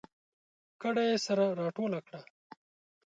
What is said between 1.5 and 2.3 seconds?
راټوله کړه